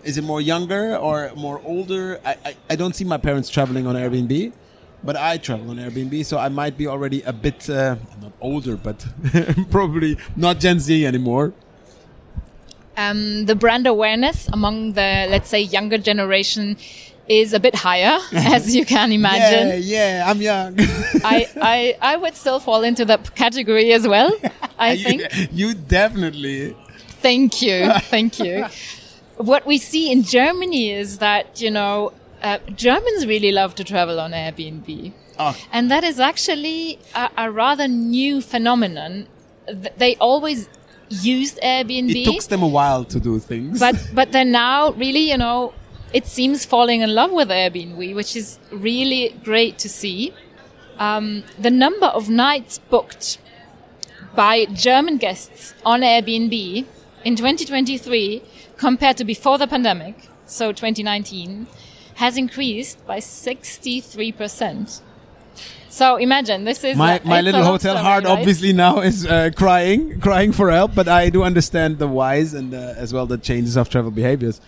[0.04, 2.19] is it more younger or more older?
[2.26, 4.52] I, I, I don't see my parents traveling on Airbnb,
[5.06, 8.76] but I travel on Airbnb, so I might be already a bit uh, not older,
[8.76, 9.06] but
[9.72, 11.54] probably not Gen Z anymore.
[13.00, 16.78] Um, the brand awareness among the, let's say, younger generation
[17.28, 18.18] is a bit higher,
[18.56, 19.68] as you can imagine.
[19.70, 19.76] Yeah,
[20.18, 20.76] yeah, I'm young.
[21.24, 24.32] I, I, I would still fall into that category as well,
[24.80, 25.50] I You- think.
[25.52, 26.76] you, definitely.
[27.22, 27.92] Thank you.
[28.16, 28.66] Thank you.
[29.38, 34.20] what we see in Germany is that, you know, uh, Germans really love to travel
[34.20, 35.14] on Airbnb.
[35.38, 35.56] Oh.
[35.72, 39.28] And that is actually a, a rather new phenomenon.
[39.98, 40.68] They always
[41.10, 42.15] used Airbnb.
[42.15, 43.80] It took them a while to do things.
[43.80, 45.74] but but they're now really you know
[46.13, 50.34] it seems falling in love with Airbnb, which is really great to see.
[50.98, 53.38] Um, the number of nights booked
[54.36, 56.86] by German guests on Airbnb
[57.24, 58.41] in 2023
[58.78, 61.67] compared to before the pandemic, so 2019,
[62.15, 65.02] has increased by 63%.
[66.00, 68.40] So imagine this is my, my little hotel story, heart right?
[68.40, 72.74] obviously now is uh, crying crying for help but i do understand the whys and
[72.74, 74.62] uh, as well the changes of travel behaviors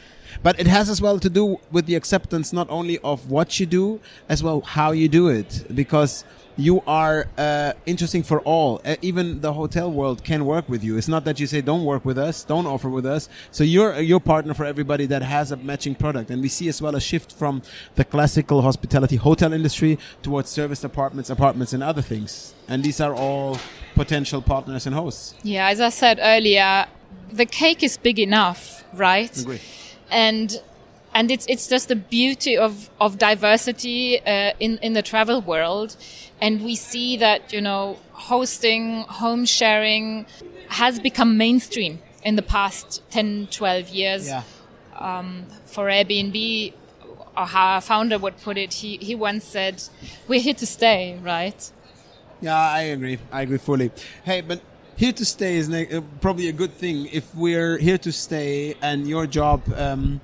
[0.44, 3.66] but it has as well to do with the acceptance not only of what you
[3.66, 6.26] do as well how you do it because
[6.62, 8.82] you are uh, interesting for all.
[8.86, 10.98] Uh, even the hotel world can work with you.
[10.98, 12.44] It's not that you say don't work with us.
[12.44, 13.28] Don't offer with us.
[13.50, 16.30] So you're your partner for everybody that has a matching product.
[16.30, 17.64] And we see as well a shift from
[17.96, 22.54] the classical hospitality hotel industry towards service apartments apartments and other things.
[22.68, 23.58] And these are all
[23.96, 25.36] potential partners and hosts.
[25.44, 26.86] Yeah, as I said earlier,
[27.32, 29.36] the cake is big enough, right?
[29.38, 29.62] Agree.
[30.12, 30.62] And
[31.14, 35.96] and it's it's just the beauty of of diversity uh, in in the travel world,
[36.42, 40.26] and we see that you know hosting, home sharing
[40.70, 44.28] has become mainstream in the past 10, 12 years.
[44.28, 44.44] yeah
[45.66, 46.74] For Airbnb,
[47.38, 49.82] or how our founder would put it, he he once said,
[50.28, 51.72] "We're here to stay," right?
[52.42, 53.18] Yeah, I agree.
[53.32, 53.92] I agree fully.
[54.24, 54.60] Hey, but
[54.96, 57.08] here to stay is uh, probably a good thing.
[57.12, 60.22] If we're here to stay and your job um,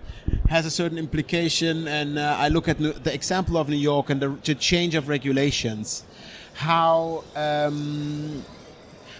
[0.49, 4.21] has a certain implication, and uh, I look at the example of New York and
[4.21, 6.03] the, the change of regulations,
[6.53, 8.43] how um,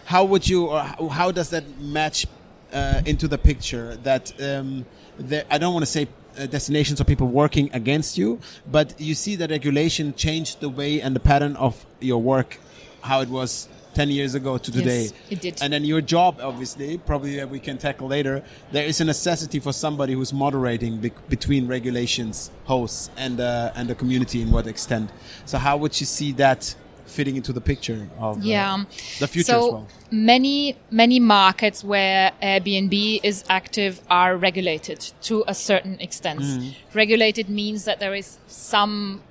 [0.06, 2.26] how would you or how, does that match
[2.72, 4.86] uh, into the picture that um,
[5.18, 8.40] there, I don't want to say uh, destinations or people working against you,
[8.72, 12.58] but you see that regulation changed the way and the pattern of your work,
[13.02, 13.68] how it was
[13.98, 15.02] 10 years ago to today.
[15.06, 15.60] Yes, it did.
[15.60, 19.60] And then your job, obviously, probably that we can tackle later, there is a necessity
[19.60, 24.68] for somebody who's moderating be- between regulations, hosts, and, uh, and the community in what
[24.68, 25.10] extent.
[25.46, 26.76] So how would you see that
[27.08, 28.84] fitting into the picture of uh,
[29.20, 29.88] the future so as well?
[30.12, 36.42] many many markets where Airbnb is active are regulated to a certain extent.
[36.42, 36.98] Mm-hmm.
[36.98, 39.24] Regulated means that there is some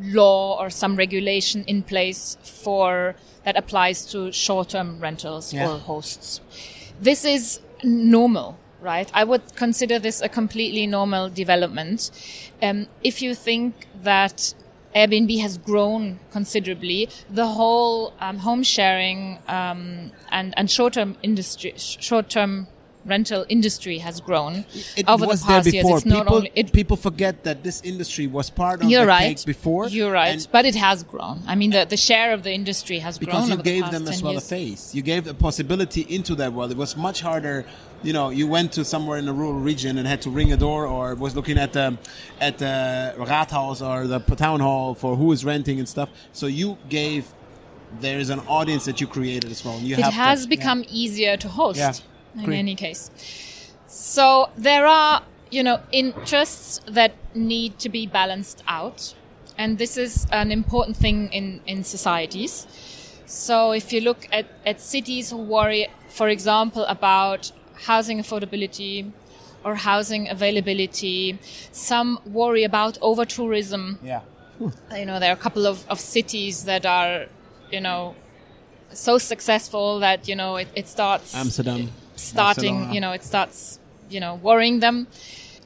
[0.00, 5.68] law or some regulation in place for that applies to short-term rentals Yeah.
[5.70, 6.40] or hosts.
[7.00, 9.10] This is normal, right?
[9.12, 12.10] I would consider this a completely normal development.
[12.62, 14.54] Um, if you think that
[14.94, 17.08] Airbnb has grown considerably.
[17.30, 22.66] The whole um, home sharing um, and and short term industry, short term
[23.04, 24.64] rental industry has grown
[24.96, 25.82] It over was the past there years.
[25.84, 25.96] before.
[25.98, 29.06] It's not people, only it, people forget that this industry was part of you're the
[29.08, 29.88] right cake before.
[29.88, 31.42] You're right, but it has grown.
[31.46, 33.82] I mean, the the share of the industry has because grown you over the gave
[33.82, 34.44] past them as 10 well years.
[34.44, 34.94] a face.
[34.94, 36.70] You gave a possibility into that world.
[36.70, 37.64] It was much harder.
[38.04, 40.56] You know, you went to somewhere in a rural region and had to ring a
[40.56, 41.98] door, or was looking at the
[42.40, 46.08] at the Rathaus or the town hall for who is renting and stuff.
[46.32, 47.26] So you gave.
[48.00, 49.76] There is an audience that you created as well.
[49.76, 50.48] and You it has them.
[50.48, 51.92] become easier to host Yeah.
[52.34, 52.58] In Agree.
[52.58, 53.10] any case.
[53.86, 59.14] So there are, you know, interests that need to be balanced out.
[59.58, 62.66] And this is an important thing in, in societies.
[63.26, 69.10] So if you look at, at cities who worry, for example, about housing affordability
[69.64, 71.38] or housing availability,
[71.70, 74.22] some worry about over tourism Yeah.
[74.60, 77.26] you know, there are a couple of, of cities that are,
[77.70, 78.14] you know,
[78.92, 81.90] so successful that, you know, it, it starts Amsterdam.
[82.16, 82.94] Starting, Barcelona.
[82.94, 83.78] you know, it starts,
[84.10, 85.06] you know, worrying them.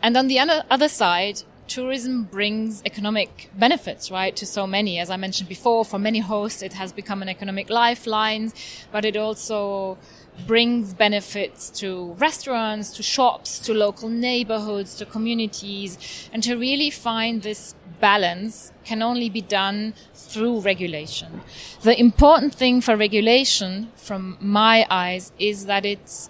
[0.02, 4.98] And on the other, other side, tourism brings economic benefits, right, to so many.
[4.98, 8.52] As I mentioned before, for many hosts, it has become an economic lifeline,
[8.92, 9.98] but it also
[10.46, 16.28] brings benefits to restaurants, to shops, to local neighborhoods, to communities.
[16.32, 21.40] And to really find this balance can only be done through regulation.
[21.82, 26.28] The important thing for regulation, from my eyes, is that it's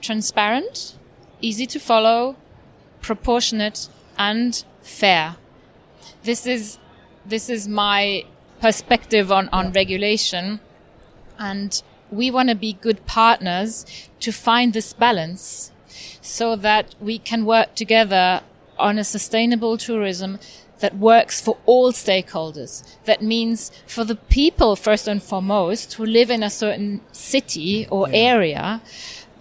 [0.00, 0.96] transparent,
[1.40, 2.36] easy to follow,
[3.00, 5.36] proportionate, and fair.
[6.22, 6.78] This is
[7.24, 8.24] this is my
[8.60, 10.60] perspective on, on regulation,
[11.38, 13.86] and we want to be good partners
[14.20, 15.70] to find this balance
[16.20, 18.42] so that we can work together
[18.78, 20.38] on a sustainable tourism
[20.80, 22.82] that works for all stakeholders.
[23.04, 28.08] That means for the people, first and foremost, who live in a certain city or
[28.10, 28.80] area,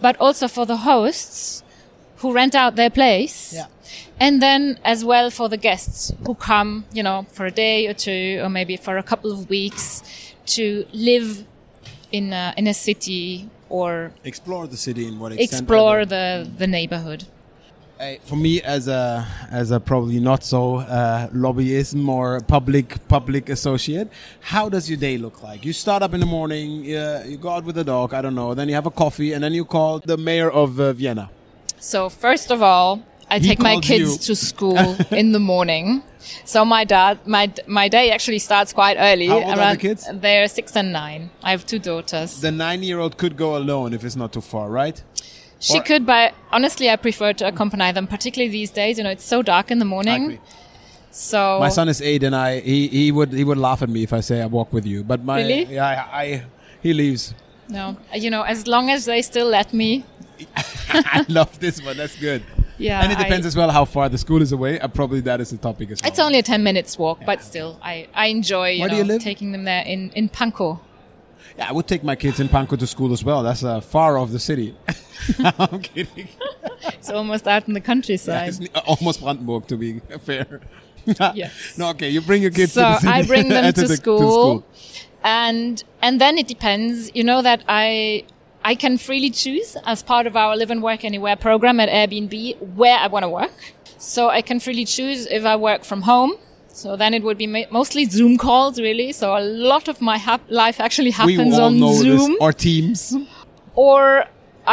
[0.01, 1.63] but also for the hosts
[2.17, 3.53] who rent out their place.
[3.53, 3.67] Yeah.
[4.19, 7.93] And then as well for the guests who come, you know, for a day or
[7.93, 10.03] two or maybe for a couple of weeks
[10.47, 11.45] to live
[12.11, 15.61] in a, in a city or Explore the city in what extent.
[15.61, 17.25] explore the, the neighborhood.
[17.99, 24.07] For me as a as a probably not so uh, lobbyism or public public associate
[24.39, 27.49] how does your day look like you start up in the morning uh, you go
[27.49, 29.65] out with the dog i don't know then you have a coffee and then you
[29.65, 31.29] call the mayor of uh, vienna
[31.79, 32.89] So first of all,
[33.29, 34.17] I He take my kids you.
[34.27, 36.01] to school in the morning.
[36.53, 37.45] So my dad, my
[37.79, 39.27] my day actually starts quite early.
[39.27, 40.01] How old are the kids?
[40.25, 41.21] They're six and nine.
[41.47, 42.29] I have two daughters.
[42.41, 44.97] the nine year old could go alone if it's not too far right
[45.59, 48.97] she or- could, but honestly, I prefer to accompany them, particularly these days.
[48.97, 50.39] You know, it's so dark in the morning.
[51.11, 54.03] So my son is eight and i he, he would he would laugh at me
[54.03, 55.65] if i say i walk with you but my Really?
[55.65, 56.43] yeah I, I
[56.83, 57.33] he leaves
[57.67, 60.03] no, you know, as long as they still let me.
[60.89, 62.43] i love this one that's good
[62.77, 65.21] Yeah, and it depends I- as well how far the school is away uh, probably
[65.21, 68.07] that is the topic as well It's only a ten minutes walk, but still, I
[68.13, 70.79] I enjoy you Where know you taking them there in in Pankow.
[71.59, 73.43] Yeah, I would take my kids in Pankow to school as well.
[73.43, 74.77] That's uh, far off the city.
[75.43, 76.29] I'm kidding.
[76.83, 78.47] It's almost out in the countryside.
[78.61, 80.61] It's almost Brandenburg, to be fair.
[81.33, 81.77] Yes.
[81.77, 82.09] No, okay.
[82.09, 83.11] You bring your kids so to the city.
[83.13, 84.63] I bring them to, the- school,
[85.21, 87.11] and and then it depends.
[87.13, 88.23] You know that I
[88.63, 92.75] I can freely choose as part of our live and work anywhere program at Airbnb
[92.75, 93.73] where I want to work.
[93.97, 96.33] So I can freely choose if I work from home.
[96.81, 99.11] So then it would be ma- mostly Zoom calls, really.
[99.21, 102.37] So a lot of my hap- life actually happens on Zoom, this.
[102.39, 103.01] Or Teams.
[103.75, 104.25] or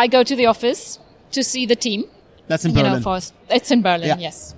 [0.02, 0.98] I go to the office
[1.36, 2.04] to see the team
[2.48, 2.92] That's in you Berlin.
[2.92, 3.18] know, for
[3.58, 4.18] it's in Berlin, Yeah.
[4.28, 4.54] yes.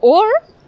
[0.00, 0.24] Or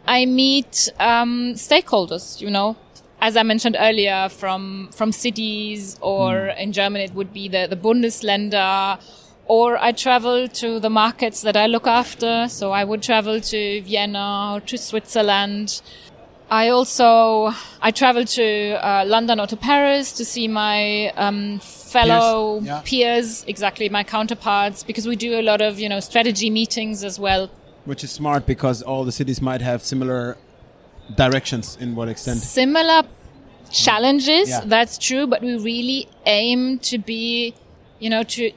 [0.07, 2.77] I meet um, stakeholders, you know,
[3.21, 6.63] as I mentioned earlier, from from cities, or Hmm.
[6.63, 8.99] in German it would be the the Bundesländer.
[9.47, 12.49] Or I travel to the markets that I look after.
[12.49, 15.83] So I would travel to Vienna or to Switzerland.
[16.51, 18.47] I also I travel to
[18.87, 22.83] uh, London or to Paris to see my um, fellow Peers, yeah.
[22.85, 27.19] peers, exactly my counterparts, because we do a lot of you know strategy meetings as
[27.19, 27.51] well.
[27.87, 30.37] Which is smart because all the cities might have similar
[31.17, 32.41] directions in what extent.
[32.41, 33.03] Similar
[33.71, 34.61] challenges, Yeah.
[34.65, 37.55] that's true, but we really aim to be,
[37.99, 38.53] you know, to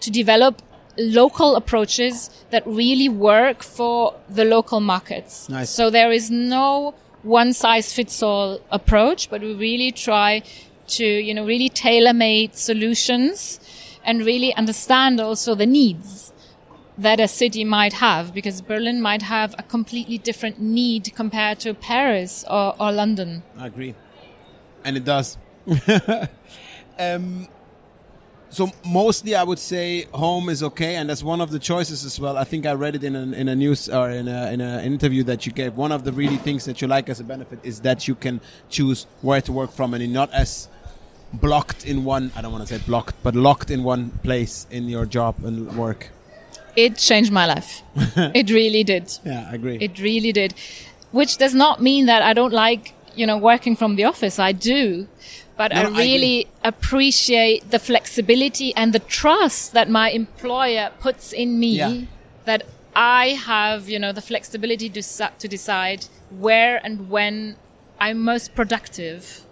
[0.00, 0.62] to to develop
[0.96, 5.48] local approaches that really work for the local markets.
[5.48, 5.70] Nice.
[5.70, 10.42] So there is no one size fits all approach, but we really try
[10.88, 13.60] to, you know, really tailor made solutions
[14.04, 16.32] and really understand also the needs
[16.96, 21.74] that a city might have because Berlin might have a completely different need compared to
[21.74, 23.42] Paris or, or London.
[23.56, 23.94] I agree.
[24.84, 25.38] And it does.
[26.98, 27.48] um,
[28.50, 32.18] so mostly I would say home is okay, and that's one of the choices as
[32.18, 32.36] well.
[32.36, 34.84] I think I read it in an, in a news or in, a, in an
[34.84, 35.76] interview that you gave.
[35.76, 38.40] One of the really things that you like as a benefit is that you can
[38.70, 40.68] choose where to work from, and you're not as
[41.32, 42.32] blocked in one.
[42.34, 45.76] I don't want to say blocked, but locked in one place in your job and
[45.76, 46.10] work.
[46.74, 47.82] It changed my life.
[47.96, 49.12] it really did.
[49.24, 49.78] Yeah, I agree.
[49.80, 50.54] It really did.
[51.10, 54.38] Which does not mean that I don't like, you know, working from the office.
[54.38, 55.08] I do
[55.58, 61.32] but no, I really I appreciate the flexibility and the trust that my employer puts
[61.32, 62.02] in me yeah.
[62.44, 62.62] that
[62.94, 67.56] I have, you know, the flexibility to, to decide where and when
[68.00, 69.42] I'm most productive.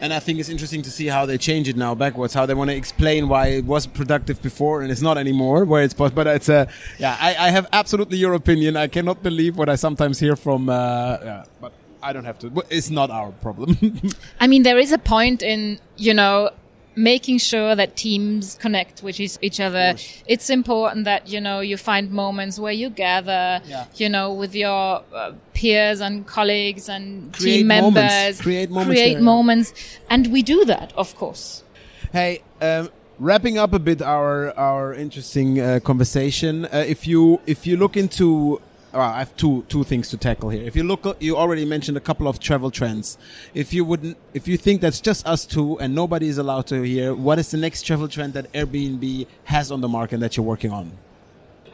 [0.00, 2.54] And I think it's interesting to see how they change it now backwards, how they
[2.54, 6.24] want to explain why it was productive before and it's not anymore, where it's possible.
[6.24, 6.66] But it's a, uh,
[6.98, 8.76] yeah, I, I, have absolutely your opinion.
[8.76, 11.72] I cannot believe what I sometimes hear from, uh, yeah, but
[12.04, 12.62] I don't have to.
[12.70, 13.78] It's not our problem.
[14.40, 16.50] I mean, there is a point in, you know,
[16.96, 19.96] making sure that teams connect with each other.
[20.26, 23.86] It's important that, you know, you find moments where you gather, yeah.
[23.96, 27.94] you know, with your uh, peers and colleagues and create team members.
[27.94, 28.40] Moments.
[28.42, 29.00] Create moments.
[29.00, 29.72] Create moments.
[30.10, 31.64] And we do that, of course.
[32.12, 36.66] Hey, um, wrapping up a bit our our interesting uh, conversation.
[36.66, 38.60] Uh, if you if you look into
[38.94, 40.62] well, I have two two things to tackle here.
[40.62, 43.18] If you look, you already mentioned a couple of travel trends.
[43.52, 46.82] If you wouldn't, if you think that's just us two and nobody is allowed to
[46.82, 50.46] hear, what is the next travel trend that Airbnb has on the market that you're
[50.46, 50.92] working on?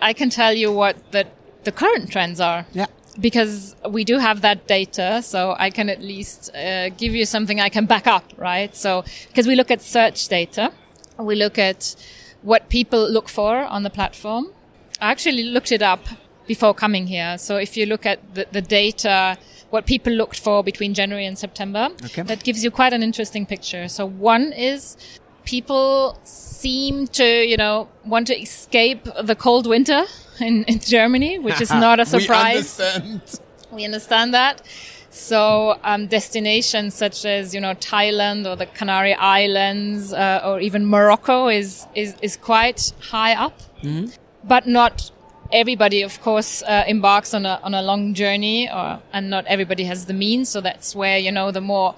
[0.01, 1.27] I can tell you what the
[1.65, 2.67] the current trends are.
[2.73, 2.87] Yeah.
[3.19, 7.61] Because we do have that data, so I can at least uh, give you something
[7.61, 8.75] I can back up, right?
[8.75, 10.73] So, because we look at search data,
[11.19, 11.97] we look at
[12.43, 14.53] what people look for on the platform.
[15.01, 16.07] I actually looked it up
[16.55, 17.39] before coming here.
[17.39, 19.39] So if you look at the, the data,
[19.75, 22.23] what people looked for between January and September, okay.
[22.23, 23.87] that gives you quite an interesting picture.
[23.87, 24.97] So one is
[25.45, 30.03] people seem to, you know, want to escape the cold winter
[30.41, 32.69] in, in Germany, which is not a surprise.
[32.81, 33.41] we understand.
[33.71, 34.63] We understand that.
[35.11, 40.81] So um, destinations such as you know Thailand or the Canary Islands uh, or even
[40.87, 44.07] Morocco is is is quite high up, mm-hmm.
[44.53, 45.11] but not
[45.53, 49.85] everybody, of course, uh, embarks on a on a long journey, or, and not everybody
[49.85, 50.49] has the means.
[50.49, 51.95] So that's where you know the more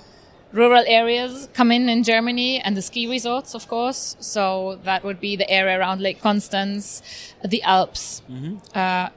[0.52, 4.16] rural areas come in in Germany, and the ski resorts, of course.
[4.20, 7.02] So that would be the area around Lake Constance,
[7.44, 8.56] the Alps, mm-hmm.
[8.74, 9.08] uh,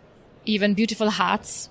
[0.45, 1.69] even beautiful Harz.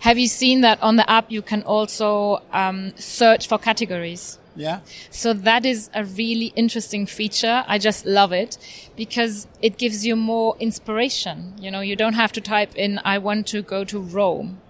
[0.00, 1.30] Have you seen that on the app?
[1.30, 4.38] You can also um, search for categories.
[4.56, 4.80] Yeah.
[5.10, 7.64] So that is a really interesting feature.
[7.66, 8.58] I just love it
[8.96, 11.54] because it gives you more inspiration.
[11.58, 14.60] You know, you don't have to type in, I want to go to Rome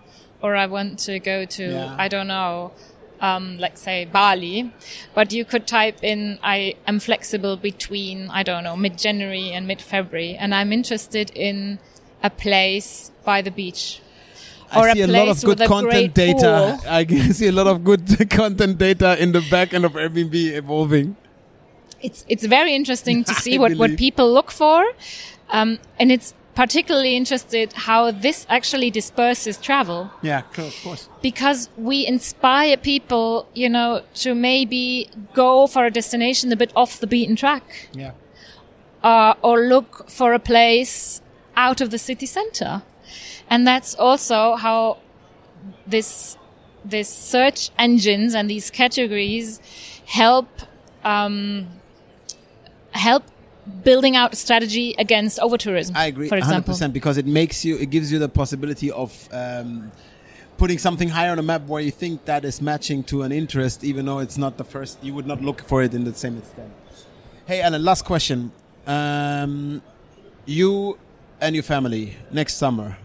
[0.41, 1.97] or I want to go to, yeah.
[1.99, 2.73] I don't know,
[3.21, 4.73] um, like say Bali,
[5.15, 9.67] but you could type in, I am flexible between, I don't know, mid January and
[9.67, 11.79] mid February and I'm interested in
[12.23, 14.01] a place by the beach
[14.71, 16.79] I see a, a lot of good content data.
[16.81, 16.91] Pool.
[16.93, 21.17] I see a lot of good content data in the back end of Airbnb evolving.
[22.01, 24.85] It's it's very interesting to see what, what people look for,
[25.51, 30.11] um, and it's particularly interested how this actually disperses travel.
[30.23, 31.09] Yeah, of course.
[31.23, 37.01] Because we inspire people, you know, to maybe go for a destination a bit off
[37.01, 37.89] the beaten track.
[37.93, 38.13] Yeah.
[39.03, 41.21] Uh, or look for a place
[41.57, 42.83] out of the city center.
[43.51, 44.99] And that's also how
[45.87, 46.37] this,
[46.85, 49.61] this search engines and these categories
[50.07, 50.49] help,
[51.05, 51.69] um,
[52.93, 53.25] help
[53.83, 55.93] building out a strategy against overtourism.
[55.95, 56.75] I agree, for example.
[56.75, 59.91] 100% because it makes you, it gives you the possibility of, um,
[60.57, 63.85] putting something higher on a map where you think that is matching to an interest,
[63.85, 66.39] even though it's not the first, you would not look for it in the same
[66.39, 66.73] extent.
[67.47, 68.53] Hey, Ellen, last question.
[68.87, 69.83] Um,
[70.47, 70.99] you
[71.41, 72.97] and your family next summer,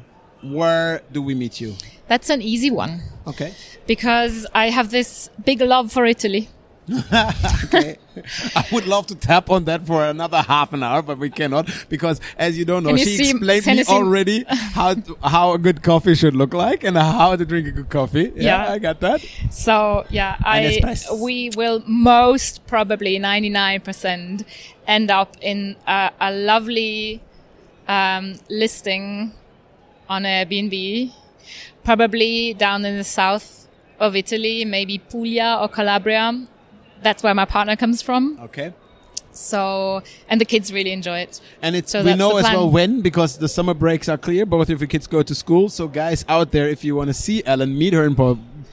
[0.41, 1.75] where do we meet you?
[2.07, 3.01] That's an easy one.
[3.27, 3.53] Okay.
[3.85, 6.49] Because I have this big love for Italy.
[7.65, 7.97] okay.
[8.55, 11.69] I would love to tap on that for another half an hour, but we cannot
[11.87, 16.15] because, as you don't know, you she explained me already how how a good coffee
[16.15, 18.31] should look like and how to drink a good coffee.
[18.35, 18.71] Yeah, yeah.
[18.71, 19.23] I got that.
[19.51, 24.43] So yeah, I we will most probably ninety nine percent
[24.87, 27.21] end up in a, a lovely
[27.87, 29.33] um, listing
[30.09, 31.13] on Airbnb,
[31.83, 33.67] probably down in the south
[33.99, 36.45] of Italy, maybe Puglia or Calabria.
[37.01, 38.39] That's where my partner comes from.
[38.41, 38.73] Okay.
[39.31, 41.39] So, and the kids really enjoy it.
[41.61, 44.45] And it's So we know as well when because the summer breaks are clear.
[44.45, 45.69] Both of your kids go to school.
[45.69, 48.15] So guys out there, if you want to see Ellen, meet her in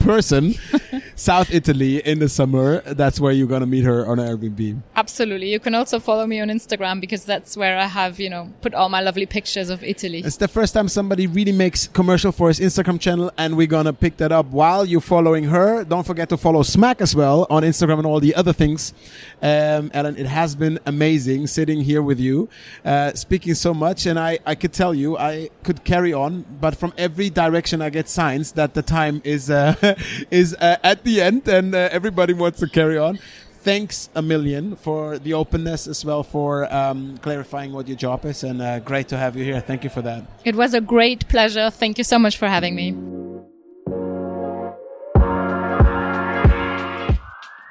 [0.06, 0.54] person,
[1.16, 2.80] South Italy in the summer.
[2.82, 4.80] That's where you're gonna meet her on Airbnb.
[4.94, 5.50] Absolutely.
[5.52, 8.72] You can also follow me on Instagram because that's where I have, you know, put
[8.72, 10.20] all my lovely pictures of Italy.
[10.24, 13.92] It's the first time somebody really makes commercial for his Instagram channel, and we're gonna
[13.92, 15.84] pick that up while you're following her.
[15.84, 18.94] Don't forget to follow Smack as well on Instagram and all the other things.
[19.42, 22.48] Um, Ellen, it has been amazing sitting here with you,
[22.84, 26.76] uh, speaking so much, and I, I could tell you I could carry on, but
[26.76, 29.74] from every direction I get signs that the time is uh,
[30.30, 33.18] is uh, at the end, and uh, everybody wants to carry on.
[33.62, 38.44] Thanks a million for the openness as well for um, clarifying what your job is,
[38.44, 39.60] and uh, great to have you here.
[39.60, 40.24] Thank you for that.
[40.44, 41.68] It was a great pleasure.
[41.70, 42.94] Thank you so much for having me.